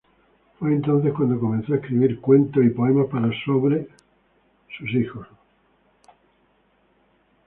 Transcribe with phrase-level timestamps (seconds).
[0.57, 3.87] Fue entonces cuando comenzó a escribir cuentos y poemas para y sobre
[4.79, 5.27] sus hijos.